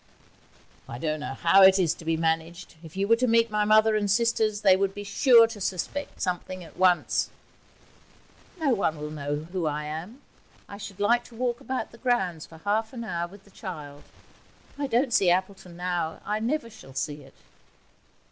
[0.89, 2.73] 'I don't know how it is to be managed.
[2.81, 6.19] If you were to meet my mother and sisters they would be sure to suspect
[6.19, 7.29] something at once.'
[8.59, 10.23] 'No one will know who I am.
[10.67, 14.01] I should like to walk about the grounds for half an hour with the child.
[14.73, 17.35] If I don't see Appleton now I never shall see it.'